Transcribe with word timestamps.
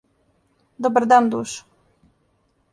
Добар 0.85 1.05
дан, 1.11 1.23
душо. 1.33 1.61